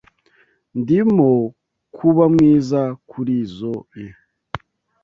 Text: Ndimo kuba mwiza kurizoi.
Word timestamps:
Ndimo 0.79 1.29
kuba 1.95 2.23
mwiza 2.33 2.81
kurizoi. 3.09 4.05